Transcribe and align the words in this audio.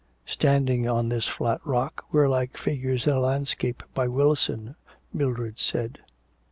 'Standing 0.25 0.87
on 0.89 1.09
this 1.09 1.27
flat 1.27 1.61
rock 1.63 2.05
we're 2.11 2.27
like 2.27 2.57
figures 2.57 3.05
in 3.05 3.13
a 3.13 3.19
landscape, 3.19 3.83
by 3.93 4.07
Wilson,' 4.07 4.75
Mildred 5.13 5.59
said. 5.59 5.99